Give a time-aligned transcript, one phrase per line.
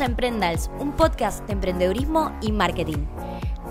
[0.00, 3.06] A Emprendals, un podcast de emprendedurismo y marketing.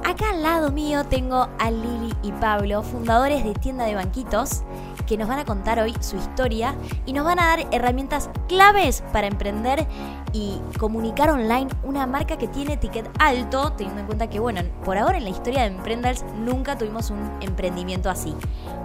[0.04, 4.64] Acá al lado mío tengo a Lili y Pablo, fundadores de Tienda de Banquitos,
[5.06, 6.74] que nos van a contar hoy su historia
[7.06, 9.86] y nos van a dar herramientas claves para emprender
[10.34, 14.98] y comunicar online una marca que tiene ticket alto, teniendo en cuenta que, bueno, por
[14.98, 18.34] ahora en la historia de Emprendals nunca tuvimos un emprendimiento así.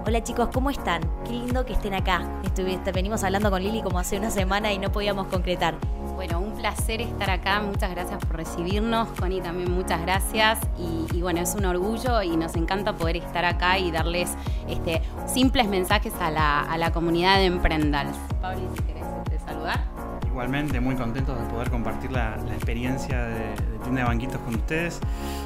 [0.06, 1.00] Hola chicos, ¿cómo están?
[1.24, 2.22] Qué lindo que estén acá.
[2.92, 5.78] venimos hablando con Lili como hace una semana y no podíamos concretar.
[6.20, 7.60] Bueno, un placer estar acá.
[7.60, 9.08] Muchas gracias por recibirnos.
[9.18, 10.58] Connie también muchas gracias.
[10.76, 14.34] Y, bueno, es un orgullo y nos encanta poder estar acá y darles
[14.68, 18.18] este, simples mensajes a la, a la comunidad de Emprendals.
[18.42, 19.89] Pablo, si querés este, saludar.
[20.40, 24.98] Muy contentos de poder compartir la, experiencia de, de, Tienda de Banquitos con ustedes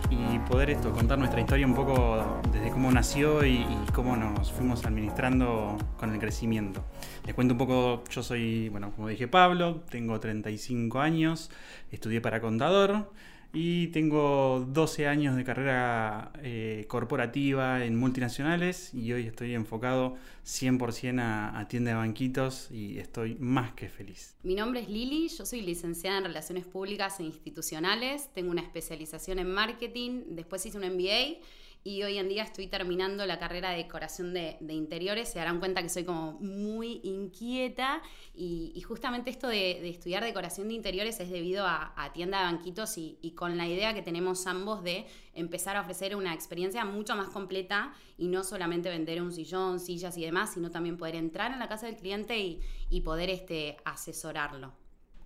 [0.09, 4.53] y poder esto, contar nuestra historia un poco desde cómo nació y, y cómo nos
[4.53, 6.85] fuimos administrando con el crecimiento.
[7.27, 11.51] Les cuento un poco, yo soy, bueno, como dije Pablo, tengo 35 años,
[11.91, 13.11] estudié para contador
[13.55, 21.21] y tengo 12 años de carrera eh, corporativa en multinacionales y hoy estoy enfocado 100%
[21.21, 24.35] a, a, tienda de banquitos y estoy más que feliz.
[24.43, 29.39] Mi nombre es Lili, yo soy licenciada en Relaciones Públicas e Institucionales, tengo una especialización
[29.39, 31.39] en marketing, después hice un MBA
[31.87, 35.29] y hoy en día estoy terminando la carrera de decoración de, interiores.
[35.29, 38.01] Se darán cuenta que soy como muy inquieta
[38.35, 43.35] y, justamente esto de, estudiar decoración de interiores es debido a, tienda de banquitos y,
[43.37, 47.93] con la idea que tenemos ambos de empezar a ofrecer una experiencia mucho más completa
[48.17, 51.69] y no solamente vender un sillón, sillas y demás, sino también poder entrar en la
[51.69, 54.73] casa del cliente y, poder este, asesorarlo.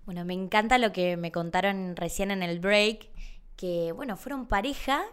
[0.07, 3.11] Bueno, me encanta lo que me contaron recién en el break,
[3.57, 5.05] que bueno, fueron pareja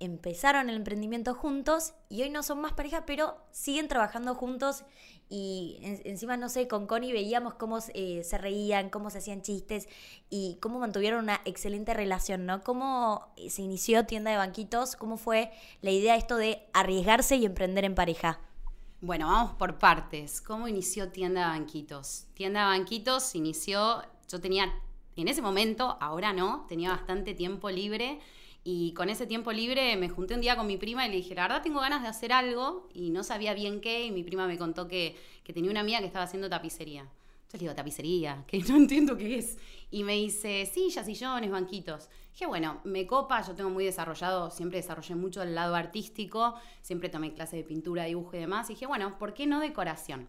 [0.00, 4.84] empezaron el emprendimiento juntos y hoy no son más pareja, pero siguen trabajando juntos
[5.30, 9.88] y encima, no sé, con Connie veíamos cómo eh, se reían, cómo se hacían chistes
[10.30, 12.62] y cómo mantuvieron una excelente relación, ¿no?
[12.62, 14.96] ¿Cómo se inició Tienda de Banquitos?
[14.96, 15.50] ¿Cómo fue
[15.82, 18.40] la idea esto de arriesgarse y emprender en pareja?
[19.00, 20.40] Bueno, vamos por partes.
[20.40, 22.26] ¿Cómo inició Tienda de Banquitos?
[22.34, 24.72] Tienda de Banquitos inició, yo tenía,
[25.14, 28.18] en ese momento, ahora no, tenía bastante tiempo libre
[28.70, 31.34] y con ese tiempo libre me junté un día con mi prima y le dije,
[31.34, 34.04] la verdad tengo ganas de hacer algo y no sabía bien qué.
[34.04, 35.16] Y mi prima me contó que,
[35.54, 37.00] tenía una amiga que estaba haciendo tapicería.
[37.00, 39.56] Entonces le digo, tapicería, que no entiendo qué es.
[39.90, 42.10] Y me dice, sillas, sillones, banquitos.
[42.32, 47.08] Dije, bueno, me copa, yo tengo muy desarrollado, siempre desarrollé mucho el lado artístico, siempre
[47.08, 48.68] tomé clases de pintura, dibujo y demás.
[48.68, 50.28] Y dije, bueno, ¿por qué no decoración?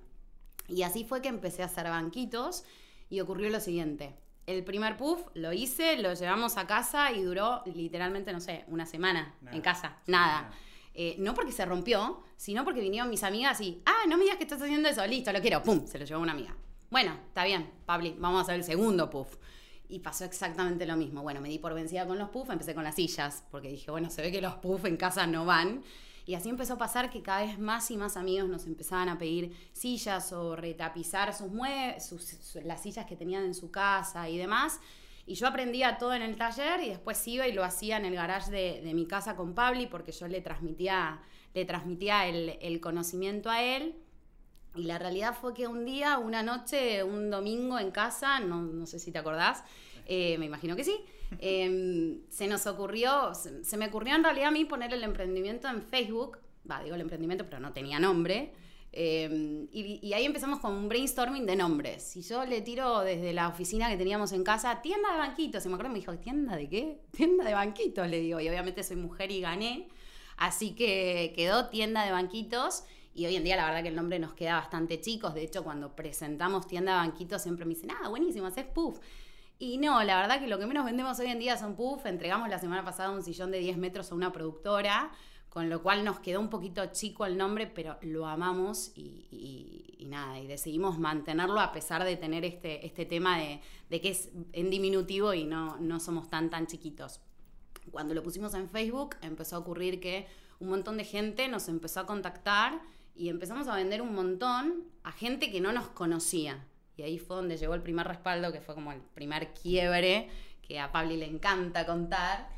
[0.69, 2.63] Y así fue que empecé a hacer banquitos
[3.09, 4.15] y ocurrió lo siguiente
[4.49, 8.85] el primer puff lo hice, lo llevamos a casa y duró literalmente, no sé, una
[8.85, 9.97] semana en casa.
[10.07, 10.51] Nada.
[10.93, 14.37] Eh, no porque se rompió, sino porque vinieron mis amigas y, ah, no me digas
[14.37, 15.61] que estás haciendo eso, listo, lo quiero.
[15.61, 16.55] Pum, se lo llevó una amiga.
[16.89, 19.37] Bueno, está bien, Pabli, vamos a hacer el segundo puff.
[19.87, 21.21] Y pasó exactamente lo mismo.
[21.21, 24.09] Bueno, me di por vencida con los puffs, empecé con las sillas, porque dije, bueno,
[24.09, 25.83] se ve que los puffs en casa no van.
[26.29, 29.17] Y así empezó a pasar que cada vez más y más amigos nos empezaban a
[29.17, 34.79] pedir sillas o retapizar sus muebles, las sillas que tenían en su casa y demás.
[35.25, 38.13] Y yo aprendía todo en el taller y después iba y lo hacía en el
[38.13, 41.19] garage de, mi casa con Pabli porque yo le transmitía,
[41.55, 43.95] le transmitía el, conocimiento a él.
[44.75, 48.85] Y la realidad fue que un día, una noche, un domingo en casa, no, no
[48.85, 49.63] sé si te acordás,
[50.05, 50.93] eh, me imagino que sí,
[51.37, 55.83] Em, se nos ocurrió, se, me ocurrió en realidad a mí poner el emprendimiento en
[55.83, 58.53] Facebook, va, digo el emprendimiento, pero no tenía nombre.
[58.91, 62.15] Em, y, ahí empezamos con un brainstorming de nombres.
[62.17, 65.65] Y yo le tiro desde la oficina que teníamos en casa, tienda de banquitos.
[65.65, 67.01] Y me acuerdo me dijo, ¿tienda de qué?
[67.11, 68.39] Tienda de banquitos, le digo.
[68.39, 69.87] Y obviamente soy mujer y gané.
[70.37, 72.83] Así que quedó tienda de banquitos.
[73.13, 75.33] Y hoy en día la verdad que el nombre nos queda bastante chicos.
[75.33, 78.99] De hecho, cuando presentamos tienda de banquitos siempre me dicen, ah, buenísimo, haces puff.
[79.61, 82.05] Y no, la verdad que lo que menos vendemos hoy en día son puff.
[82.05, 85.11] Entregamos la semana pasada un sillón de 10 metros a una productora,
[85.49, 90.39] con lo cual nos quedó un poquito chico el nombre, pero lo amamos y, nada,
[90.39, 93.59] y decidimos mantenerlo a pesar de tener este, este tema de,
[93.99, 97.19] que es en diminutivo y no, no somos tan, tan chiquitos.
[97.91, 100.25] Cuando lo pusimos en Facebook, empezó a ocurrir que
[100.59, 102.79] un montón de gente nos empezó a contactar
[103.13, 106.65] y empezamos a vender un montón a gente que no nos conocía.
[106.99, 110.27] Y ahí fue donde llegó el primer respaldo, que fue como el primer quiebre,
[110.61, 112.49] que a Pablo le encanta contar.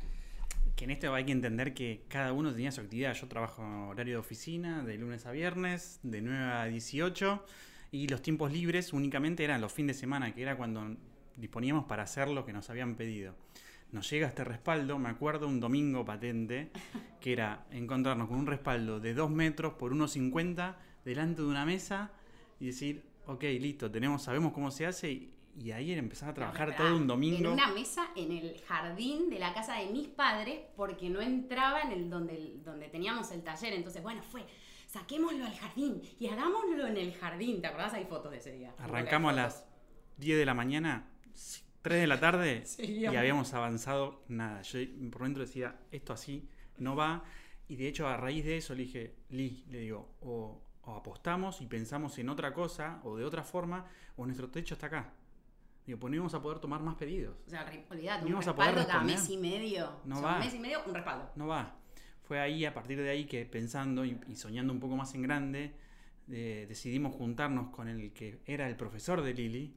[0.74, 3.14] Que en esto hay que entender que cada uno tenía su actividad.
[3.14, 7.46] Yo trabajo en horario de oficina, de lunes a viernes, de 9 a 18,
[7.92, 10.96] y los tiempos libres únicamente eran los fines de semana, que era cuando
[11.36, 13.36] disponíamos para hacer lo que nos habían pedido.
[13.92, 16.72] Nos llega este respaldo, me acuerdo un domingo patente,
[17.20, 20.74] que era encontrarnos con un respaldo de 2 metros por 1,50
[21.04, 22.10] delante de una mesa
[22.58, 26.76] y decir, ok, listo, tenemos, sabemos cómo se hace y ahí empezaba a trabajar No,
[26.76, 27.38] todo un pará, domingo.
[27.38, 31.82] En una mesa en el jardín de la casa de mis padres porque no entraba
[31.82, 33.74] en el donde, donde teníamos el taller.
[33.74, 34.46] Entonces, bueno, fue,
[34.86, 37.60] saquémoslo al jardín y hagámoslo en el jardín.
[37.60, 37.92] ¿Te acordás?
[37.94, 38.74] Hay fotos de ese día.
[38.78, 39.66] Arrancamos a las
[40.16, 41.10] 10 de la mañana,
[41.82, 44.62] 3 de la tarde, y habíamos avanzado nada.
[44.62, 44.80] Yo
[45.10, 46.48] por dentro decía, esto así
[46.78, 47.24] no va.
[47.68, 51.60] Y de hecho, a raíz de eso le dije, Lee, le digo, o, o apostamos
[51.60, 53.86] y pensamos en otra cosa, o de otra forma,
[54.16, 55.12] o nuestro techo está acá.
[55.86, 57.36] Digo, pues no íbamos a poder tomar más pedidos.
[57.46, 60.00] O sea, olvidate, Ni un a respaldo cada mes y medio.
[60.04, 60.34] No O sea, va.
[60.36, 61.30] Un mes y medio, un respaldo.
[61.34, 61.76] No va.
[62.22, 65.22] Fue ahí, a partir de ahí, que pensando y, y soñando un poco más en
[65.22, 65.74] grande,
[66.30, 69.74] eh, decidimos juntarnos con el que era el profesor de Lili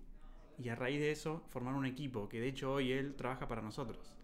[0.58, 3.62] y a raíz de eso formar un equipo, que de hecho hoy él trabaja para
[3.62, 4.16] nosotros.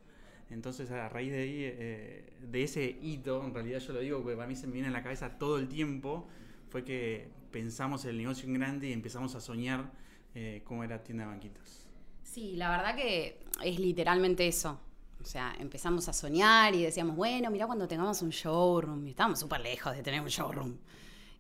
[0.50, 4.36] Entonces a raíz de ahí, eh, de ese hito, en realidad yo lo digo porque
[4.36, 6.28] para mí se me viene en la cabeza todo el tiempo,
[6.72, 9.92] fue que pensamos el negocio en grande y empezamos a soñar
[10.34, 11.86] eh, cómo era tienda de banquitos.
[12.24, 14.80] Sí, la verdad que es literalmente eso.
[15.22, 19.06] O sea, empezamos a soñar y decíamos, bueno, mirá cuando tengamos un showroom.
[19.08, 20.78] Estábamos súper lejos de tener un showroom.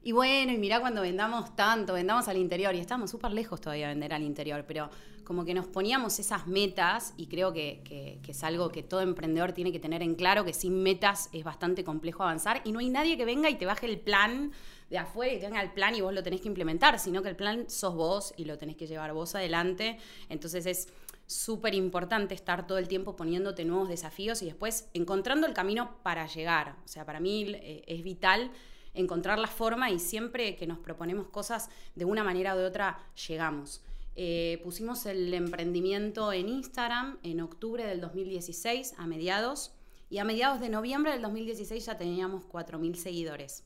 [0.03, 2.74] Y bueno, y mirá cuando vendamos tanto, vendamos al interior.
[2.74, 4.65] Y estábamos súper lejos todavía de vender al interior.
[4.68, 4.89] Pero
[5.24, 9.51] como que nos poníamos esas metas y creo que, que- es algo que todo emprendedor
[9.51, 12.62] tiene que tener en claro, que sin metas es bastante complejo avanzar.
[12.63, 14.51] Y no hay nadie que venga y te baje el plan
[14.89, 17.36] de afuera y te el plan y vos lo tenés que implementar, sino que el
[17.36, 19.97] plan sos vos y lo tenés que llevar vos adelante.
[20.30, 20.88] Entonces es
[21.27, 26.25] súper importante estar todo el tiempo poniéndote nuevos desafíos y después encontrando el camino para
[26.27, 26.75] llegar.
[26.83, 28.51] O sea, para mí eh, es vital
[28.93, 32.99] encontrar la forma y siempre que nos proponemos cosas de una manera o de otra
[33.27, 33.81] llegamos.
[34.15, 39.73] Eh, pusimos el emprendimiento en Instagram en octubre del 2016, a mediados,
[40.09, 43.63] y a mediados de noviembre del 2016 ya teníamos 4.000 seguidores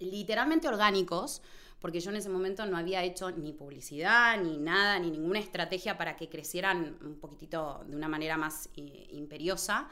[0.00, 1.42] literalmente orgánicos,
[1.78, 5.96] porque yo en ese momento no había hecho ni publicidad, ni nada, ni ninguna estrategia
[5.96, 9.88] para que crecieran un poquitito de una manera más eh, imperiosa.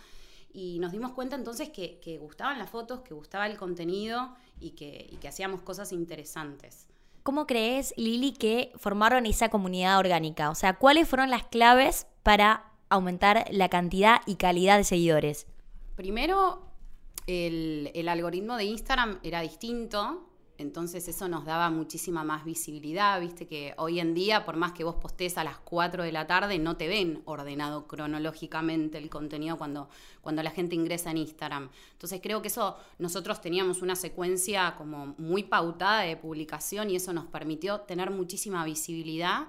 [0.58, 4.70] Y nos dimos cuenta entonces que, que gustaban las fotos, que gustaba el contenido y
[4.70, 6.88] que, y que hacíamos cosas interesantes.
[7.22, 10.50] ¿Cómo crees, Lili, que formaron esa comunidad orgánica?
[10.50, 15.46] O sea, ¿cuáles fueron las claves para aumentar la cantidad y calidad de seguidores?
[15.94, 16.66] Primero,
[17.28, 20.28] el, el algoritmo de Instagram era distinto,
[20.58, 24.82] entonces eso nos daba muchísima más visibilidad, viste que hoy en día, por más que
[24.82, 29.56] vos postés a las 4 de la tarde, no te ven ordenado cronológicamente el contenido
[29.56, 29.88] cuando,
[30.20, 31.70] cuando la gente ingresa en Instagram.
[31.92, 37.12] Entonces creo que eso, nosotros teníamos una secuencia como muy pautada de publicación y eso
[37.12, 39.46] nos permitió tener muchísima visibilidad.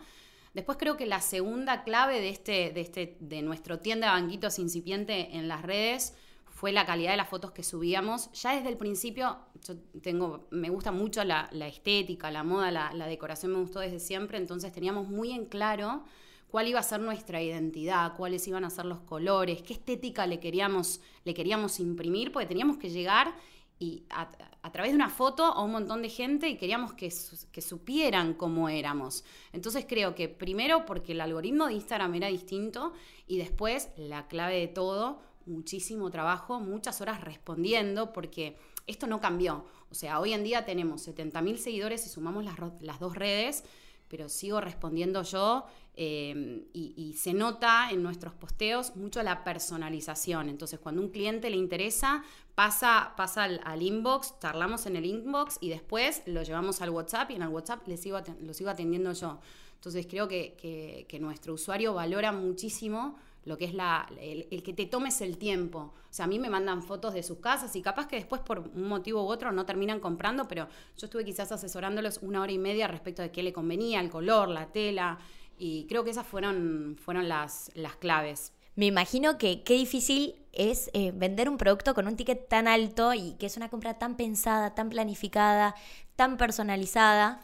[0.54, 4.60] Después creo que la segunda clave de, este, de, este, de nuestro tienda de banquitos
[4.60, 6.14] incipiente en las redes
[6.60, 8.30] fue la calidad de las fotos que subíamos.
[8.34, 13.54] Ya desde el principio, yo tengo, me gusta mucho la, estética, la moda, la, decoración
[13.54, 16.04] me gustó desde siempre, entonces teníamos muy en claro
[16.50, 20.42] cuál iba a ser nuestra identidad, cuáles iban a ser los colores, qué estética le
[20.42, 23.34] queríamos, le queríamos imprimir, porque teníamos que llegar
[23.80, 24.30] y a,
[24.74, 27.10] través de una foto a un montón de gente y queríamos que,
[27.54, 29.24] que, supieran cómo éramos.
[29.54, 32.92] Entonces creo que primero porque el algoritmo de Instagram era distinto
[33.28, 38.58] y después la clave de todo, muchísimo trabajo, muchas horas respondiendo porque
[38.88, 39.66] esto no cambió.
[39.92, 43.64] O sea, hoy en día tenemos 70.000 seguidores y sumamos las, las dos redes,
[44.08, 45.66] pero sigo respondiendo yo
[46.02, 50.48] eh, y, se nota en nuestros posteos mucho la personalización.
[50.48, 52.24] Entonces, cuando un cliente le interesa,
[52.56, 57.36] pasa, pasa al, inbox, charlamos en el inbox y después lo llevamos al WhatsApp y
[57.36, 59.42] en el WhatsApp le sigo, lo sigo atendiendo yo.
[59.76, 63.18] Entonces, creo que, que nuestro usuario valora muchísimo
[63.50, 65.80] lo que es la, el, que te tomes el tiempo.
[65.80, 68.60] O sea, a mí me mandan fotos de sus casas y capaz que después por
[68.60, 72.60] un motivo u otro no terminan comprando, pero yo estuve quizás asesorándolos una hora y
[72.60, 75.18] media respecto de qué le convenía, el color, la tela,
[75.58, 78.54] y creo que esas fueron, fueron las, las claves.
[78.76, 83.16] Me imagino que qué difícil es eh, vender un producto con un ticket tan alto
[83.16, 85.74] y que es una compra tan pensada, tan planificada,
[86.16, 87.42] tan personalizada.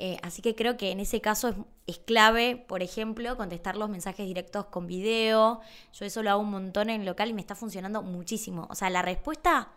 [0.00, 1.56] Eh, así que creo que en ese caso es,
[1.88, 5.60] es, clave, por ejemplo, contestar los mensajes directos con video.
[5.92, 8.68] Yo eso lo hago un montón en local y me está funcionando muchísimo.
[8.70, 9.72] O sea, la respuesta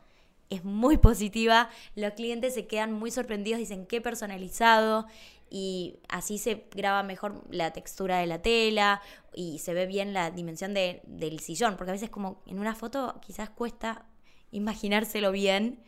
[0.52, 1.70] es muy positiva.
[1.96, 5.08] Los clientes se quedan muy sorprendidos, dicen qué personalizado.
[5.50, 9.02] Y así se graba mejor la textura de la tela
[9.34, 11.76] y se ve bien la dimensión de, del sillón.
[11.78, 14.06] Porque a veces como en una foto quizás cuesta
[14.52, 15.84] imaginárselo bien.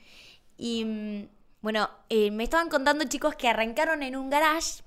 [0.57, 1.27] Y
[1.63, 4.83] bueno, eh, me estaban contando chicos que arrancaron en un garage,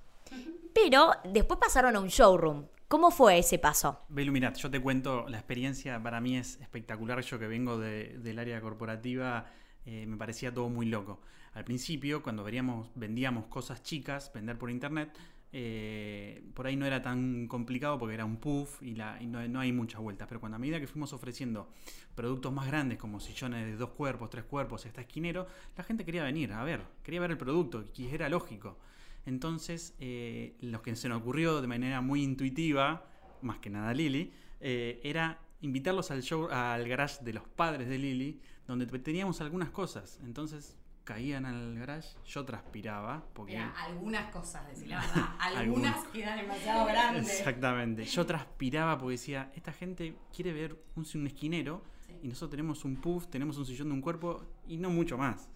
[0.74, 2.66] pero después pasaron a un showroom.
[2.86, 4.04] ¿Cómo fue ese paso?
[4.10, 7.22] Belu, mirad, yo te cuento, la experiencia para mí es espectacular.
[7.22, 9.46] Yo que vengo de, del área corporativa,
[9.86, 11.22] eh, me parecía todo muy loco.
[11.54, 15.16] Al principio, cuando veríamos, vendíamos cosas chicas, vender por internet,
[15.52, 19.46] eh, por ahí no era tan complicado porque era un puff y, la, y no,
[19.48, 20.28] no, hay muchas vueltas.
[20.28, 21.70] Pero cuando a medida que fuimos ofreciendo
[22.14, 26.24] productos más grandes como sillones de dos cuerpos, tres cuerpos, hasta esquinero, la gente quería
[26.24, 28.78] venir a ver, quería ver el producto y era lógico.
[29.24, 33.06] Entonces, eh, lo que se nos ocurrió de manera muy intuitiva,
[33.42, 37.98] más que nada Lili, eh, era invitarlos al show, al garage de los padres de
[37.98, 40.20] Lili, donde teníamos algunas cosas.
[40.24, 43.24] Entonces caían al garage, yo transpiraba.
[43.32, 43.56] Porque...
[43.56, 45.28] algunas cosas, decir la verdad.
[45.40, 47.38] Algunas quedan demasiado grandes.
[47.38, 48.04] Exactamente.
[48.04, 51.82] Yo transpiraba porque decía, esta gente quiere ver un, un esquinero
[52.22, 55.48] y nosotros tenemos un puff, tenemos un sillón de un cuerpo y no mucho más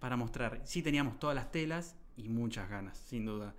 [0.00, 0.62] para mostrar.
[0.64, 3.54] Sí teníamos todas las telas y muchas ganas, sin duda.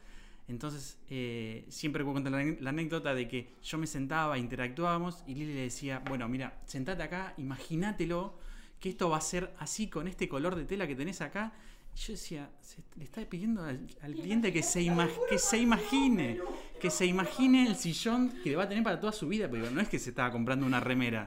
[0.48, 5.54] Entonces, eh, siempre cuento la, la, anécdota de que yo me sentaba, interactuábamos y Lili
[5.54, 8.38] le decía, bueno, mira, sentate acá, imagínatelo
[8.80, 11.54] que esto va a ser así con este color de tela que tenés acá.
[11.96, 12.50] Y yo decía,
[12.98, 14.86] le está pidiendo al, cliente que se,
[15.30, 16.40] que se imagine,
[16.80, 19.72] que se imagine el sillón que le va a tener para toda su vida, pero
[19.72, 21.26] no es que se estaba comprando una remera.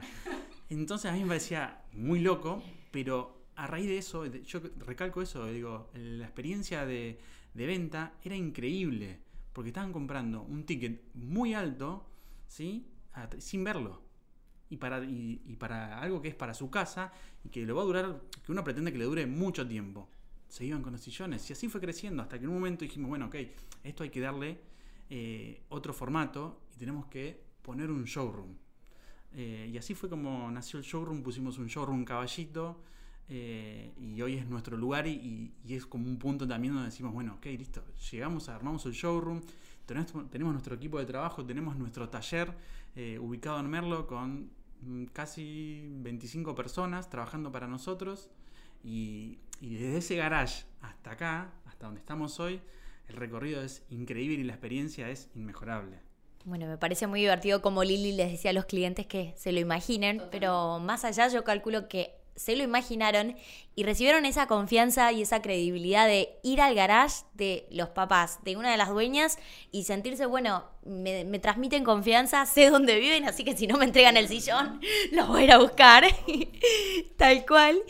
[0.69, 5.47] Entonces a mí me parecía muy loco, pero a raíz de eso, yo recalco eso,
[5.47, 7.19] digo, la experiencia de,
[7.55, 9.19] de venta era increíble,
[9.53, 12.05] porque estaban comprando un ticket muy alto,
[12.47, 12.85] ¿sí?
[13.39, 14.08] sin verlo
[14.69, 17.11] y para, y, para algo que es para su casa
[17.43, 20.09] y que le va a durar, que uno pretende que le dure mucho tiempo.
[20.47, 23.09] Se iban con los sillones y así fue creciendo hasta que en un momento dijimos,
[23.09, 23.35] bueno, ok,
[23.83, 24.59] esto hay que darle
[25.09, 28.55] eh, otro formato y tenemos que poner un showroom.
[29.33, 32.81] Eh, y así fue como nació el showroom, pusimos un showroom caballito
[33.27, 37.13] eh, y hoy es nuestro lugar y, y, es como un punto también donde decimos,
[37.13, 39.41] bueno, ok, listo, llegamos, armamos el showroom,
[39.85, 42.53] tenemos, nuestro equipo de trabajo, tenemos nuestro taller
[43.19, 44.51] ubicado en Merlo con
[45.13, 48.29] casi 25 personas trabajando para nosotros
[48.83, 52.61] y, desde ese garage hasta acá, hasta donde estamos hoy,
[53.07, 55.99] el recorrido es increíble y la experiencia es inmejorable.
[56.45, 59.59] Bueno, me parece muy divertido como Lili les decía a los clientes que se lo
[59.59, 63.35] imaginen, pero más allá yo calculo que se lo imaginaron
[63.75, 68.55] y recibieron esa confianza y esa credibilidad de ir al garage de los papás, de
[68.55, 69.37] una de las dueñas
[69.73, 74.15] y sentirse, bueno, me, transmiten confianza, sé dónde viven, así que si no me entregan
[74.15, 74.79] el sillón,
[75.11, 76.05] los voy a ir a buscar,
[77.17, 77.83] tal cual.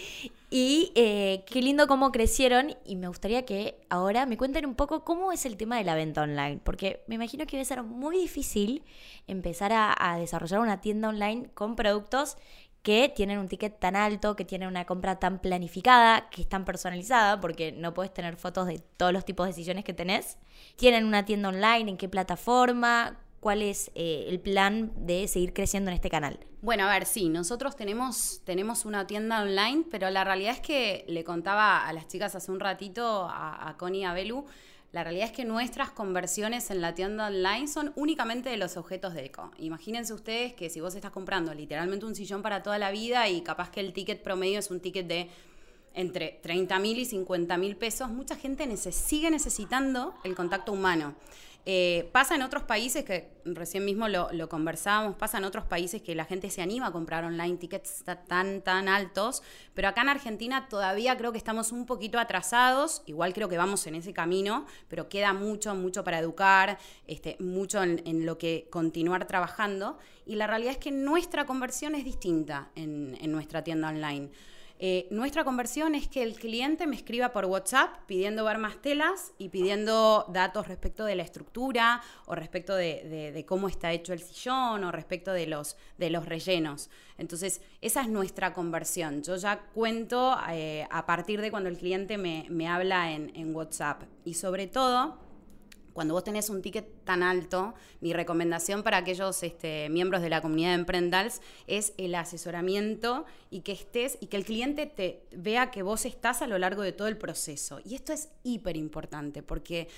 [0.52, 5.04] Y eh, qué lindo cómo crecieron y me gustaría que ahora me cuenten un poco
[5.04, 8.18] cómo es el tema de la venta online, porque me imagino que debe ser muy
[8.18, 8.82] difícil
[9.28, 12.36] empezar a desarrollar una tienda online con productos
[12.82, 16.66] que tienen un ticket tan alto, que tienen una compra tan planificada, que es tan
[16.66, 20.38] personalizada, porque no puedes tener fotos de todos los tipos de decisiones que tenés.
[20.76, 25.92] Tienen una tienda online, en qué plataforma, cuál es eh, el plan de seguir creciendo
[25.92, 26.40] en este canal.
[26.62, 31.06] Bueno, a ver, sí, nosotros tenemos, tenemos una tienda online, pero la realidad es que
[31.08, 34.46] le contaba a las chicas hace un ratito, a, a Connie y a Belu,
[34.92, 39.14] la realidad es que nuestras conversiones en la tienda online son únicamente de los objetos
[39.14, 39.52] de eco.
[39.60, 43.42] Imagínense ustedes que si vos estás comprando literalmente un sillón para toda la vida y
[43.42, 45.30] capaz que el ticket promedio es un ticket de
[45.94, 51.14] entre 30 mil y 50 mil pesos, mucha gente sigue necesitando el contacto humano.
[51.66, 56.16] Eh, pasa en otros países, que recién mismo lo, conversábamos, pasa en otros países que
[56.16, 60.68] la gente se anima a comprar online tickets tan, tan altos, pero acá en Argentina
[60.70, 65.10] todavía creo que estamos un poquito atrasados, igual creo que vamos en ese camino, pero
[65.10, 70.72] queda mucho, mucho para educar, este, mucho en, lo que continuar trabajando, y la realidad
[70.72, 74.30] es que nuestra conversión es distinta en, en nuestra tienda online.
[74.82, 79.34] Eh, nuestra conversión es que el cliente me escriba por WhatsApp pidiendo ver más telas
[79.38, 84.86] y pidiendo datos respecto de la estructura o respecto de, cómo está hecho el sillón
[84.86, 86.90] o respecto de los, rellenos.
[87.18, 89.22] Entonces, esa es nuestra conversión.
[89.22, 94.04] Yo ya cuento eh, a partir de cuando el cliente me, habla en WhatsApp.
[94.24, 95.29] Y sobre todo,
[96.00, 100.40] cuando vos tenés un ticket tan alto, mi recomendación para aquellos este, miembros de la
[100.42, 105.72] comunidad de Emprendals es el asesoramiento y que estés y que el cliente te vea
[105.72, 107.82] que vos estás a lo largo de todo el proceso.
[107.84, 109.90] Y esto es hiper importante porque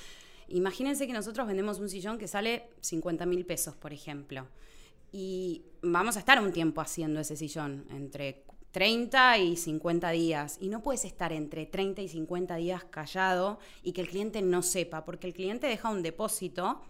[0.48, 4.48] imagínense que nosotros vendemos un sillón que sale 50 mil pesos, por ejemplo.
[5.12, 10.58] Y vamos a estar un tiempo haciendo ese sillón, entre 30 y 50 días.
[10.62, 14.62] Y no puedes estar entre 30 y 50 días callado y que el cliente no
[14.62, 16.82] sepa, porque el cliente deja un depósito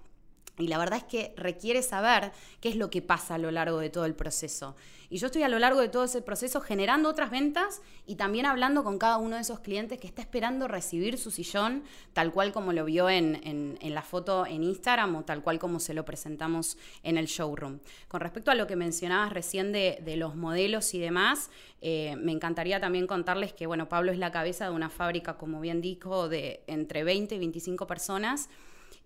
[0.58, 3.79] y la verdad es que requiere saber qué es lo que pasa a lo largo
[3.79, 4.75] de todo el proceso.
[5.12, 8.46] Y yo estoy a lo largo de todo ese proceso generando otras ventas y también
[8.46, 12.53] hablando con cada uno de esos clientes que está esperando recibir su sillón, tal cual
[12.53, 16.77] como lo vio en, la foto en Instagram o tal cual como se lo presentamos
[17.03, 17.79] en el showroom.
[18.08, 21.50] Con respecto a lo que mencionabas recién de, los modelos y demás,
[21.81, 25.60] eh, me encantaría también contarles que, bueno, Pablo es la cabeza de una fábrica, como
[25.60, 28.48] bien dijo, de entre 20 y 25 personas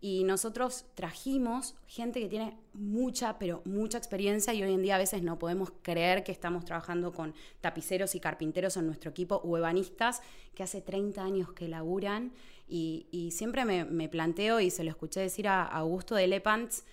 [0.07, 4.99] Y nosotros trajimos gente que tiene mucha, pero mucha experiencia y hoy en día a
[4.99, 9.57] veces no podemos creer que estamos trabajando con tapiceros y carpinteros en nuestro equipo o
[9.57, 10.21] ebanistas
[10.53, 12.33] que hace 30 años que laburan.
[12.67, 16.83] Y, siempre me, planteo, y se lo escuché decir a Augusto de Lepants,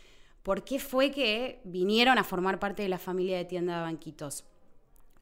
[0.42, 4.44] ¿por qué fue que vinieron a formar parte de la familia de tienda de banquitos?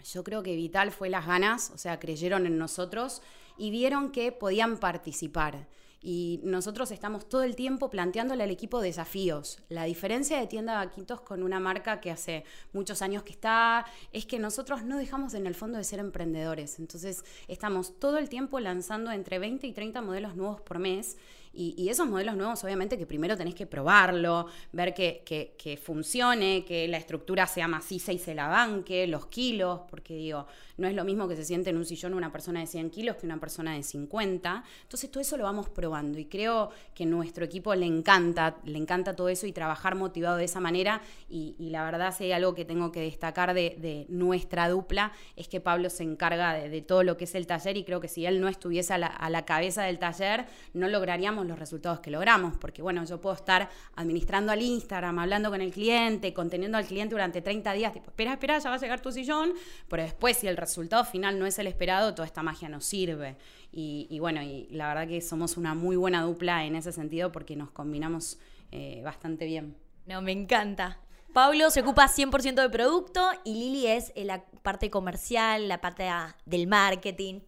[0.05, 3.21] Yo creo que vital fue las ganas, o sea, creyeron en nosotros
[3.59, 5.67] y vieron que podían participar.
[6.03, 9.59] Y nosotros estamos todo el tiempo planteándole al equipo desafíos.
[9.69, 14.25] La diferencia de Tienda Vaquitos con una marca que hace muchos años que está es
[14.25, 16.79] que nosotros no dejamos en el fondo de ser emprendedores.
[16.79, 21.19] Entonces estamos todo el tiempo lanzando entre 20 y 30 modelos nuevos por mes
[21.53, 26.97] y, esos modelos nuevos, obviamente, que primero tenés que probarlo, ver que, funcione, que la
[26.97, 31.27] estructura sea maciza y se la banque, los kilos, porque digo, no es lo mismo
[31.27, 33.83] que se siente en un sillón una persona de 100 kilos que una persona de
[33.83, 34.65] 50.
[34.83, 39.17] Entonces, todo eso lo vamos probando y creo que nuestro equipo le encanta, le encanta
[39.17, 41.03] todo eso y trabajar motivado de esa manera.
[41.29, 45.61] Y, la verdad, si hay algo que tengo que destacar de, nuestra dupla, es que
[45.61, 48.41] Pablo se encarga de, todo lo que es el taller y creo que si él
[48.41, 53.05] no estuviese a la cabeza del taller, no lograríamos los resultados que logramos, porque bueno,
[53.05, 57.73] yo puedo estar administrando al Instagram, hablando con el cliente, conteniendo al cliente durante 30
[57.73, 59.53] días, tipo, espera, espera, ya va a llegar tu sillón,
[59.89, 63.37] pero después si el resultado final no es el esperado, toda esta magia no sirve.
[63.73, 67.55] Y, bueno, y la verdad que somos una muy buena dupla en ese sentido porque
[67.55, 68.39] nos combinamos
[68.73, 69.77] eh, bastante bien.
[70.07, 70.99] No, me encanta.
[71.33, 76.09] Pablo se ocupa 100% de producto y Lili es la parte comercial, la parte
[76.45, 77.41] del marketing.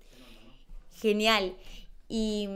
[0.94, 1.56] Genial.
[2.08, 2.48] Y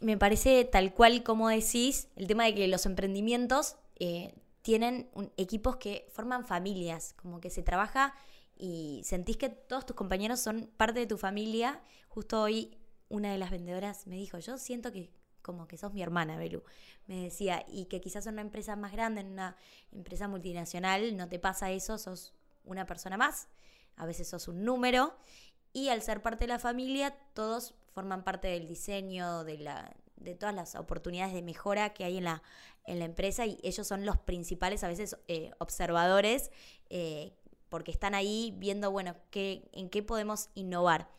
[0.00, 5.76] me parece tal cual como decís, el tema de que los emprendimientos eh, tienen equipos
[5.76, 8.14] que forman familias, como que se trabaja
[8.56, 11.80] y sentís que todos tus compañeros son parte de tu familia.
[12.08, 12.76] Justo hoy
[13.08, 15.10] una de las vendedoras me dijo, yo siento que
[15.42, 16.62] como que sos mi hermana, Belu.
[17.06, 19.56] Me decía, y que quizás en una empresa más grande, en una
[19.92, 23.48] empresa multinacional, no te pasa eso, sos una persona más,
[23.96, 25.16] a veces sos un número,
[25.72, 30.34] y al ser parte de la familia, todos forman parte del diseño, de, la, de
[30.34, 32.42] todas las oportunidades de mejora que hay en la,
[32.84, 36.50] en la empresa y ellos son los principales a veces eh, observadores
[36.90, 37.34] eh,
[37.68, 41.10] porque están ahí viendo, bueno, qué, en qué podemos innovar.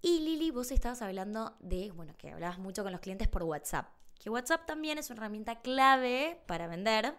[0.00, 3.88] Y Lili, vos estabas hablando de, bueno, que hablabas mucho con los clientes por WhatsApp,
[4.18, 7.14] que WhatsApp también es una herramienta clave para vender,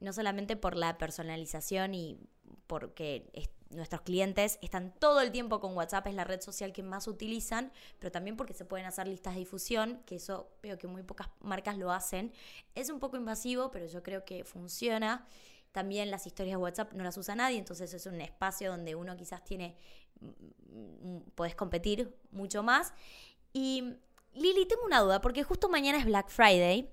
[0.00, 2.18] no solamente por la personalización y
[2.66, 3.30] porque
[3.70, 7.72] nuestros clientes están todo el tiempo con WhatsApp, es la red social que más utilizan,
[7.98, 11.28] pero también porque se pueden hacer listas de difusión, que eso veo que muy pocas
[11.40, 12.32] marcas lo hacen.
[12.74, 15.26] Es un poco invasivo, pero yo creo que funciona.
[15.72, 19.16] También las historias de WhatsApp no las usa nadie, entonces es un espacio donde uno
[19.16, 19.76] quizás tiene,
[20.20, 22.92] mm, mm, podés competir mucho más.
[23.52, 23.94] Y
[24.32, 26.90] Lili, tengo una duda, porque justo mañana es Black Friday,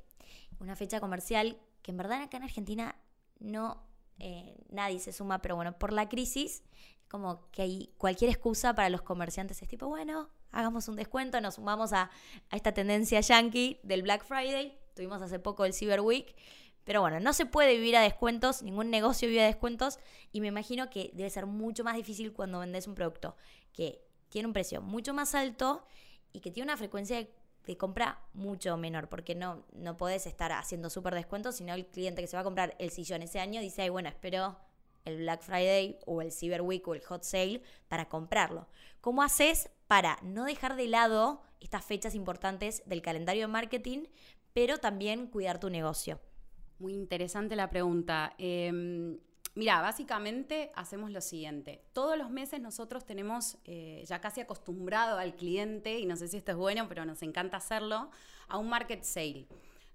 [0.59, 2.95] una fecha comercial que en verdad acá en Argentina
[3.39, 3.86] no
[4.19, 6.63] eh, nadie se suma, pero bueno, por la crisis,
[7.07, 11.55] como que hay cualquier excusa para los comerciantes es tipo, bueno, hagamos un descuento, nos
[11.55, 12.09] sumamos a,
[12.51, 16.35] esta tendencia yankee del Black Friday, tuvimos hace poco el Cyber Week,
[16.83, 19.99] pero bueno, no se puede vivir a descuentos, ningún negocio vive a descuentos
[20.31, 23.35] y me imagino que debe ser mucho más difícil cuando vendes un producto
[23.73, 25.85] que tiene un precio mucho más alto
[26.31, 27.33] y que tiene una frecuencia de
[27.67, 32.21] de compra mucho menor, porque no, no podés estar haciendo súper descuentos, sino el cliente
[32.21, 34.57] que se va a comprar el sillón ese año dice, ay, bueno, espero
[35.05, 38.67] el Black Friday o el Cyber Week o el Hot Sale para comprarlo.
[39.01, 44.05] ¿Cómo haces para no dejar de lado estas fechas importantes del calendario de marketing,
[44.53, 46.19] pero también cuidar tu negocio?
[46.79, 48.33] Muy interesante la pregunta.
[48.37, 49.17] Em,
[49.57, 51.81] Mira, básicamente hacemos lo siguiente.
[51.91, 56.37] Todos los meses nosotros tenemos eh, ya casi acostumbrado al cliente, y no sé si
[56.37, 58.11] esto es bueno, pero nos encanta hacerlo,
[58.49, 59.47] a un market sale.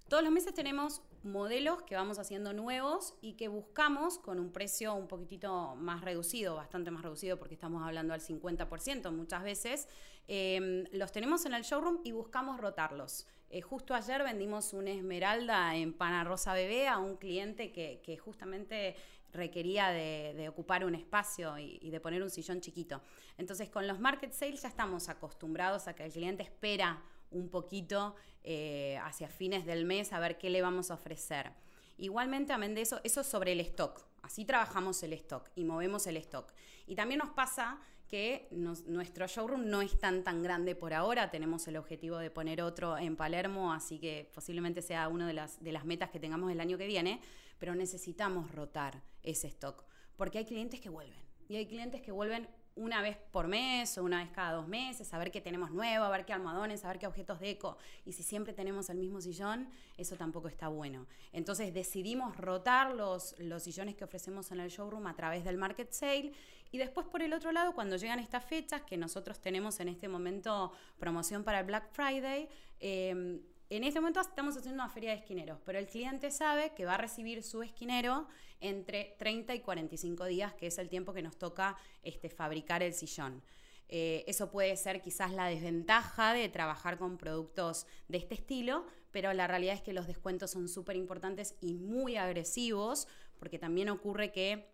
[0.09, 4.93] Todos los meses tenemos modelos que vamos haciendo nuevos y que buscamos con un precio
[4.95, 9.87] un poquitito más reducido, bastante más reducido porque estamos hablando al 50% muchas veces.
[10.27, 13.27] Em, los tenemos en el showroom y buscamos rotarlos.
[13.49, 18.17] Eh, justo ayer vendimos una esmeralda en Pana Rosa Bebé a un cliente que, que
[18.17, 18.97] justamente
[19.33, 23.01] requería de, ocupar un espacio y, de poner un sillón chiquito.
[23.37, 28.15] Entonces, con los market sales ya estamos acostumbrados a que el cliente espera un poquito
[28.43, 31.51] eh, hacia fines del mes a ver qué le vamos a ofrecer.
[31.97, 34.05] Igualmente, amén de eso, eso es sobre el stock.
[34.21, 36.53] Así trabajamos el stock y movemos el stock.
[36.87, 41.31] Y también nos pasa que nuestro showroom no es tan tan grande por ahora.
[41.31, 45.63] Tenemos el objetivo de poner otro en Palermo, así que posiblemente sea una de las,
[45.63, 47.21] de las metas que tengamos el año que viene
[47.63, 49.85] pero necesitamos rotar ese stock,
[50.17, 51.23] porque hay clientes que vuelven.
[51.47, 55.13] Y hay clientes que vuelven una vez por mes o una vez cada dos meses,
[55.13, 57.77] a ver qué tenemos nuevo, a ver qué almohadones, a ver qué objetos de eco.
[58.03, 61.07] Y si siempre tenemos el mismo sillón, eso tampoco está bueno.
[61.31, 65.89] Entonces decidimos rotar los, los sillones que ofrecemos en el showroom a través del market
[65.93, 66.33] sale.
[66.69, 70.09] Y después por el otro lado, cuando llegan estas fechas, que nosotros tenemos en este
[70.09, 72.49] momento promoción para el Black Friday,
[72.81, 73.39] eh,
[73.75, 76.95] en este momento estamos haciendo una feria de esquineros, pero el cliente sabe que va
[76.95, 78.27] a recibir su esquinero
[78.59, 82.93] entre 30 y 45 días, que es el tiempo que nos toca este, fabricar el
[82.93, 83.41] sillón.
[83.89, 89.33] Eh, eso puede ser quizás la desventaja de trabajar con productos de este estilo, pero
[89.33, 93.07] la realidad es que los descuentos son súper importantes y muy agresivos,
[93.39, 94.71] porque también ocurre que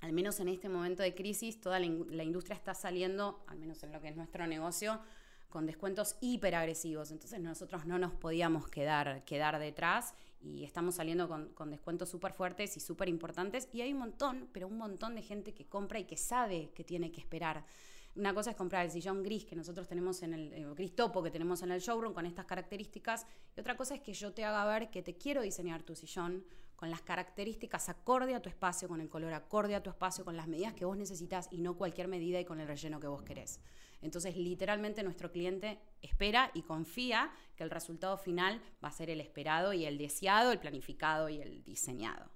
[0.00, 3.82] al menos en este momento de crisis, toda la, la industria está saliendo, al menos
[3.82, 5.00] en lo que es nuestro negocio,
[5.48, 7.10] con descuentos hiperagresivos.
[7.10, 12.32] Entonces nosotros no nos podíamos quedar, quedar detrás y estamos saliendo con, con descuentos súper
[12.32, 13.68] fuertes y súper importantes.
[13.72, 16.84] Y hay un montón, pero un montón de gente que compra y que sabe que
[16.84, 17.64] tiene que esperar.
[18.16, 21.22] Una cosa es comprar el sillón gris que nosotros tenemos en el, el gris topo
[21.22, 23.26] que tenemos en el showroom con estas características.
[23.54, 26.44] Y otra cosa es que yo te haga ver que te quiero diseñar tu sillón
[26.76, 30.36] con las características acorde a tu espacio, con el color acorde a tu espacio, con
[30.36, 33.22] las medidas que vos necesitas y no cualquier medida y con el relleno que vos
[33.22, 33.60] querés.
[34.06, 39.20] Entonces, literalmente nuestro cliente espera y confía que el resultado final va a ser el
[39.20, 42.30] esperado y el deseado, el planificado y el diseñado.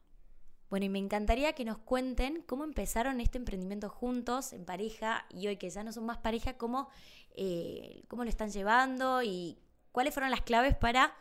[0.68, 5.48] Bueno, y me encantaría que nos cuenten cómo empezaron este emprendimiento juntos, en pareja, y
[5.48, 6.88] hoy que ya no son más pareja, cómo,
[7.34, 9.58] eh, cómo lo están llevando y
[9.90, 11.12] cuáles fueron las claves para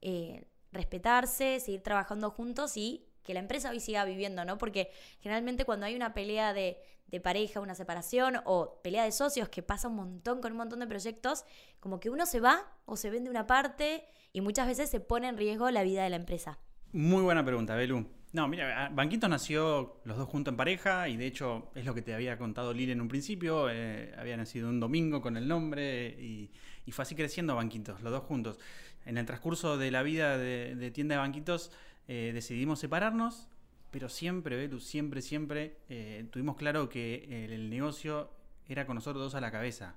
[0.00, 4.58] eh, respetarse, seguir trabajando juntos y que la empresa hoy siga viviendo, ¿no?
[4.58, 9.48] Porque generalmente cuando hay una pelea de, de pareja, una separación o pelea de socios
[9.48, 11.44] que pasa un montón con un montón de proyectos,
[11.80, 15.28] como que uno se va o se vende una parte y muchas veces se pone
[15.28, 16.58] en riesgo la vida de la empresa.
[16.92, 18.06] Muy buena pregunta, Belu.
[18.32, 22.02] No, mira, Banquito nació los dos juntos en pareja y de hecho es lo que
[22.02, 23.70] te había contado Lili en un principio.
[23.70, 26.50] Eh, había nacido un domingo con el nombre y,
[26.90, 28.58] fue así creciendo Banquitos, los dos juntos.
[29.06, 31.70] En el transcurso de la vida de tienda de Banquitos
[32.08, 33.48] eh, decidimos separarnos
[33.90, 38.28] pero siempre, Belu, siempre, siempre eh, tuvimos claro que el, negocio
[38.68, 39.94] era con nosotros dos a la cabeza.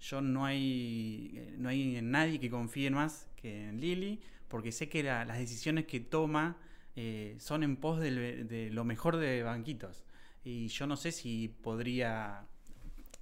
[0.00, 4.88] Yo no hay, eh, no hay nadie que confíe más que en Lili, porque sé
[4.88, 6.56] que la, las decisiones que toma
[7.38, 10.04] son en pos de, lo mejor de Banquitos.
[10.44, 12.46] Y yo no sé si podría,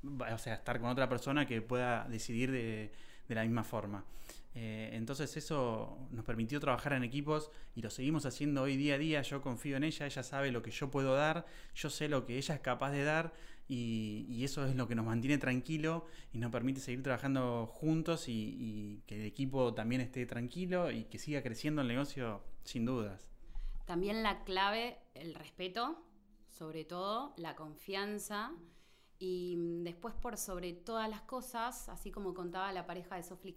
[0.02, 2.92] o sea, estar con otra persona que pueda decidir de,
[3.28, 4.04] de la misma forma.
[4.54, 8.98] Eh, entonces eso nos permitió trabajar en equipos y lo seguimos haciendo hoy día a
[8.98, 9.22] día.
[9.22, 12.36] Yo confío en ella, ella sabe lo que yo puedo dar, yo sé lo que
[12.36, 13.32] ella es capaz de dar
[13.68, 18.28] y, y eso es lo que nos mantiene tranquilo y nos permite seguir trabajando juntos
[18.28, 22.84] y, y, que el equipo también esté tranquilo y que siga creciendo el negocio sin
[22.84, 23.28] dudas.
[23.86, 26.04] También la clave, el respeto,
[26.48, 28.52] sobre todo, la confianza.
[29.20, 33.54] Y mm, después, por sobre todas las cosas, así como contaba la pareja de Sophie,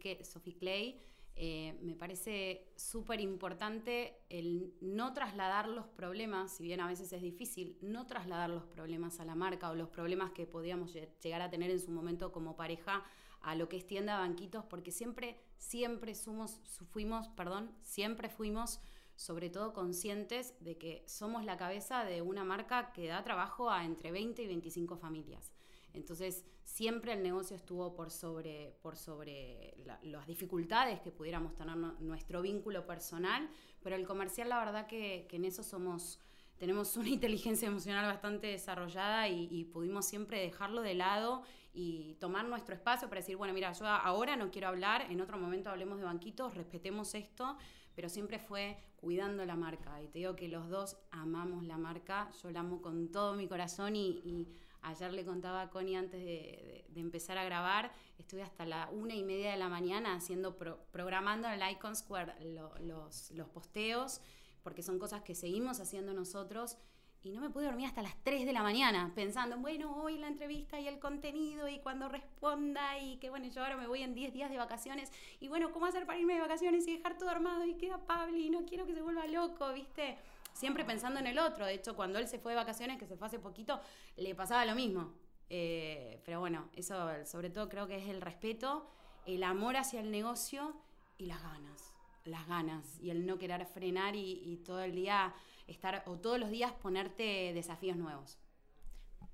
[0.60, 1.02] Clay,
[1.36, 7.22] eh, me parece súper importante el no trasladar los problemas, si bien a veces es
[7.24, 11.50] difícil, no trasladar los problemas a la marca o los problemas que podíamos llegar a
[11.50, 13.04] tener en su momento como pareja
[13.42, 16.60] a lo que es tienda banquitos, porque siempre, siempre somos,
[16.92, 18.80] fuimos, perdón, siempre fuimos
[19.24, 23.86] sobre todo conscientes de que somos la cabeza de una marca que da trabajo a
[23.86, 25.54] entre 20 y 25 familias.
[25.94, 31.78] Entonces, siempre el negocio estuvo por sobre, por sobre la, las dificultades que pudiéramos tener
[31.78, 33.50] nuestro vínculo personal,
[33.82, 36.20] pero el comercial, la verdad que, que en eso somos,
[36.58, 42.44] tenemos una inteligencia emocional bastante desarrollada y, y, pudimos siempre dejarlo de lado y tomar
[42.46, 45.98] nuestro espacio para decir, bueno, mira, yo ahora no quiero hablar, en otro momento hablemos
[45.98, 47.56] de banquitos, respetemos esto,
[47.96, 50.02] pero siempre fue cuidando la marca.
[50.02, 53.48] Y te digo que los dos amamos la marca, yo la amo con todo mi
[53.48, 54.48] corazón y,
[54.82, 59.24] ayer le contaba a Connie antes de, empezar a grabar, estuve hasta la una y
[59.24, 64.20] media de la mañana haciendo, pro, programando en el Icon Square lo, los, los posteos,
[64.62, 66.78] porque son cosas que seguimos haciendo nosotros
[67.24, 70.28] y no me pude dormir hasta las 3 de la mañana pensando, bueno, hoy la
[70.28, 74.14] entrevista y el contenido y cuando responda y que bueno, yo ahora me voy en
[74.14, 75.10] 10 días de vacaciones
[75.40, 78.38] y bueno, ¿cómo hacer para irme de vacaciones y dejar todo armado y queda Pablo
[78.38, 80.18] y no quiero que se vuelva loco, ¿viste?
[80.52, 83.16] Siempre pensando en el otro, de hecho cuando él se fue de vacaciones, que se
[83.16, 83.80] fue hace poquito,
[84.18, 85.14] le pasaba lo mismo.
[85.50, 88.90] Eh, pero bueno, eso sobre todo creo que es el respeto,
[89.26, 90.76] el amor hacia el negocio
[91.18, 91.93] y las ganas,
[92.26, 95.34] las ganas y el no querer frenar y, todo el día
[95.68, 98.38] estar o todos los días ponerte desafíos nuevos.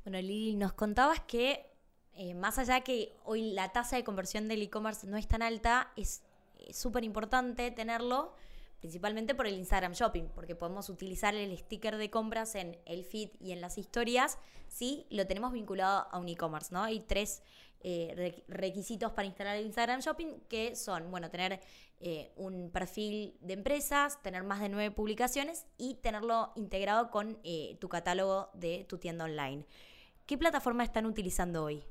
[0.03, 1.65] Bueno, Lili, nos contabas que
[2.13, 5.91] eh, más allá que hoy la tasa de conversión del e-commerce no es tan alta,
[5.95, 6.23] es
[6.71, 8.33] súper importante tenerlo,
[8.79, 13.29] principalmente por el Instagram Shopping, porque podemos utilizar el sticker de compras en el feed
[13.39, 16.83] y en las historias si lo tenemos vinculado a un e-commerce, ¿no?
[16.83, 17.41] Hay tres
[17.81, 21.59] eh, requisitos para instalar el Instagram Shopping que son, bueno, tener
[21.99, 27.77] eh, un perfil de empresas, tener más de nueve publicaciones y tenerlo integrado con eh,
[27.79, 29.65] tu catálogo de tu tienda online.
[30.25, 31.83] ¿Qué plataforma están utilizando hoy?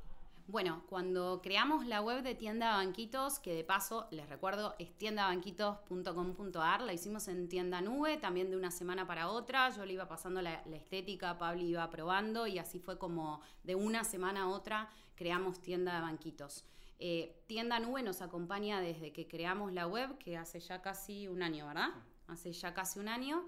[0.47, 6.81] Bueno, cuando creamos la web de Tienda Banquitos, que de paso les recuerdo es tiendabanquitos.com.ar,
[6.81, 9.69] la hicimos en tienda nube, también de una semana para otra.
[9.69, 14.05] Yo le iba pasando la, estética, Pablo iba probando y así fue como de una
[14.05, 16.65] semana a otra creamos Tienda de Banquitos.
[16.99, 21.43] Eh, tienda Nube nos acompaña desde que creamos la web, que hace ya casi un
[21.43, 21.91] año, ¿verdad?
[22.27, 23.45] Hace ya casi un año.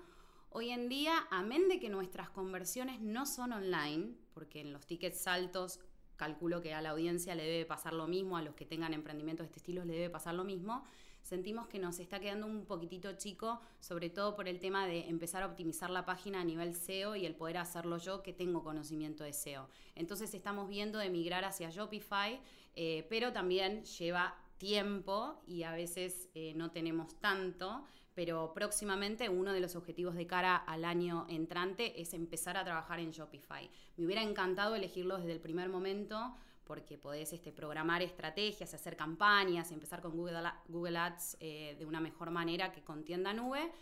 [0.50, 5.26] Hoy en día, amén de que nuestras conversiones no son online, porque en los tickets
[5.26, 5.80] altos
[6.16, 9.44] calculo que a la audiencia le debe pasar lo mismo, a los que tengan emprendimientos
[9.44, 10.84] de este estilo le debe pasar lo mismo,
[11.30, 15.44] sentimos que nos está quedando un poquitito chico, sobre todo por el tema de empezar
[15.44, 19.22] a optimizar la página a nivel SEO y el poder hacerlo yo que tengo conocimiento
[19.22, 19.68] de SEO.
[19.94, 22.40] Entonces estamos viendo de migrar hacia Shopify,
[22.74, 29.52] eh, pero también lleva tiempo y a veces eh, no tenemos tanto pero próximamente uno
[29.52, 33.70] de los objetivos de cara al año entrante es empezar a trabajar en Shopify.
[33.96, 36.34] Me hubiera encantado elegirlo desde el primer momento
[36.70, 41.98] porque podés este, programar estrategias, hacer campañas empezar con Google, Google Ads eh, de una
[42.00, 43.72] mejor manera que con tienda nube,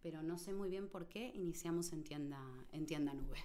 [0.00, 2.40] pero no sé muy bien por qué iniciamos en tienda,
[2.72, 3.36] en tienda nube.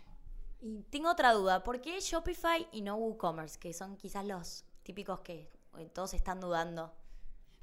[0.62, 5.20] Y tengo otra duda, ¿por qué Shopify y no WooCommerce, que son quizás los típicos
[5.20, 6.94] que eh, todos están dudando?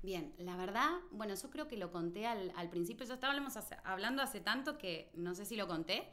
[0.03, 4.40] Bien, la verdad, bueno, yo creo que lo conté al, principio, yo estábamos hablando hace
[4.40, 6.07] tanto que no sé si lo conté,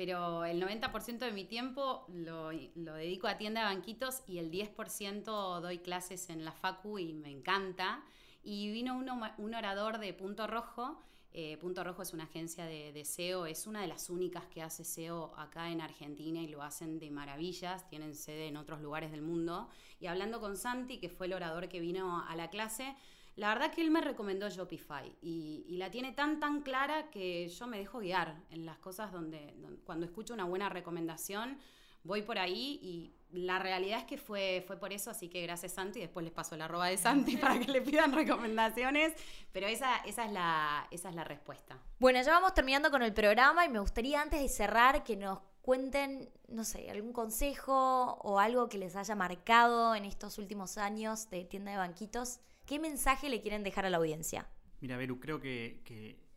[0.00, 5.60] pero el 90% de mi tiempo lo, dedico a tienda de banquitos y el 10%
[5.60, 8.02] doy clases en la Facu y me encanta.
[8.42, 10.98] Y vino un orador de Punto Rojo.
[11.34, 14.62] Eh, Punto Rojo es una agencia de, de, SEO, es una de las únicas que
[14.62, 19.10] hace SEO acá en Argentina y lo hacen de maravillas, tienen sede en otros lugares
[19.10, 19.68] del mundo.
[20.00, 22.96] Y hablando con Santi, que fue el orador que vino a la clase,
[23.40, 27.66] la verdad que él me recomendó Shopify y, la tiene tan tan clara que yo
[27.66, 31.58] me dejo guiar en las cosas donde, cuando escucho una buena recomendación
[32.04, 35.72] voy por ahí y la realidad es que fue, fue por eso, así que gracias
[35.72, 39.14] Santi, después les paso la arroba de Santi para que le pidan recomendaciones,
[39.52, 41.78] pero esa, esa, es la, esa es la respuesta.
[41.98, 45.38] Bueno, ya vamos terminando con el programa y me gustaría antes de cerrar que nos
[45.62, 51.30] cuenten, no sé, algún consejo o algo que les haya marcado en estos últimos años
[51.30, 54.46] de tienda de banquitos ¿Qué mensaje le quieren dejar a la audiencia?
[54.80, 55.80] Mira, Beru, creo que,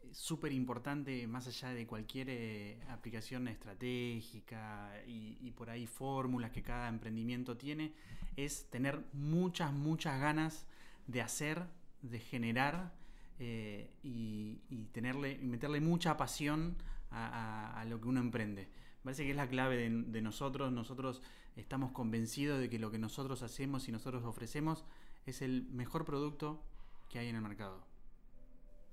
[0.10, 6.64] es súper importante, más allá de cualquier eh, aplicación estratégica y, por ahí fórmulas que
[6.64, 7.94] cada emprendimiento tiene,
[8.36, 10.66] es tener muchas, muchas ganas
[11.06, 11.68] de hacer,
[12.02, 12.96] de generar
[13.38, 16.78] eh, y, tenerle, meterle mucha pasión
[17.12, 18.70] a, lo que uno emprende.
[19.04, 20.72] Parece que es la clave de nosotros.
[20.72, 21.22] Nosotros
[21.56, 24.84] estamos convencidos de que lo que nosotros hacemos y nosotros ofrecemos
[25.26, 26.64] es el mejor producto
[27.10, 27.86] que hay en el mercado.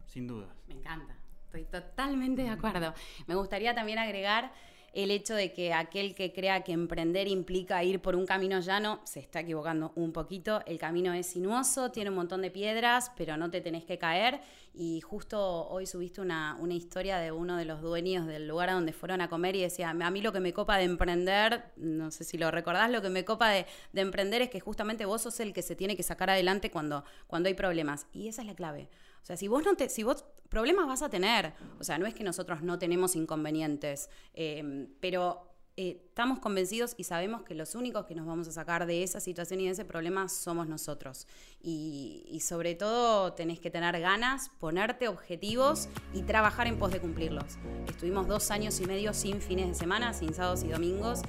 [0.07, 0.51] Sin dudas.
[0.69, 1.17] Me encanta.
[1.45, 2.95] Estoy totalmente de acuerdo.
[3.27, 4.53] Me gustaría también agregar
[4.93, 9.01] el hecho de que aquel que crea que emprender implica ir por un camino llano
[9.05, 10.63] se está equivocando un poquito.
[10.67, 14.41] El camino es sinuoso, tiene un montón de piedras, pero no te tenés que caer.
[14.75, 18.93] Y justo hoy subiste una, historia de uno de los dueños del lugar a donde
[18.93, 22.25] fueron a comer y decía, a mí lo que me copa de emprender, no sé
[22.25, 25.53] si lo recordás, lo que me copa de, emprender es que justamente vos sos el
[25.53, 28.07] que se tiene que sacar adelante cuando, cuando hay problemas.
[28.13, 28.89] Y esa es la clave.
[29.23, 31.55] O sea, si vos no te, si vos problemas vas a tener.
[31.79, 37.05] O sea, no es que nosotros no tenemos inconvenientes, eh, pero eh, estamos convencidos y
[37.05, 39.87] sabemos que los únicos que nos vamos a sacar de esa situación y de ese
[39.87, 41.27] problema somos nosotros.
[41.63, 47.57] Y, sobre todo tenés que tener ganas, ponerte objetivos y trabajar en pos de cumplirlos.
[47.89, 51.23] Estuvimos dos años y medio sin fines de semana, sin sábados y domingos,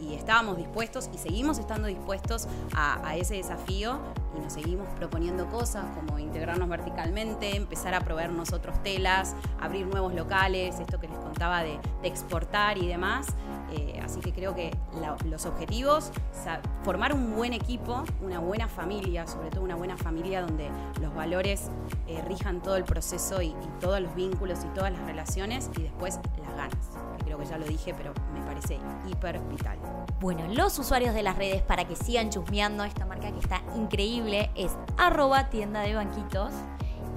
[0.00, 4.00] y, estábamos dispuestos y seguimos estando dispuestos a, a ese desafío
[4.36, 10.14] y nos seguimos proponiendo cosas como integrarnos verticalmente, empezar a proveer nosotros telas, abrir nuevos
[10.14, 13.26] locales, esto que les contaba de, exportar y demás.
[13.72, 14.70] Eh, así que creo que
[15.26, 16.10] los objetivos,
[16.82, 21.70] formar un buen equipo, una buena familia, sobre todo una buena familia donde los valores
[22.06, 26.20] eh, rijan todo el proceso y, todos los vínculos y todas las relaciones y después
[26.40, 26.78] las ganas.
[27.24, 28.78] Creo que ya lo dije, pero me parece
[29.10, 29.76] hiper vital.
[30.20, 34.52] Bueno, los usuarios de las redes para que sigan chusmeando esta marca que está increíble
[34.54, 36.52] es arroba tienda de banquitos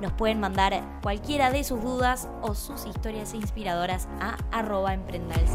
[0.01, 5.51] Nos pueden mandar cualquiera de sus dudas o sus historias inspiradoras a arroba emprendals.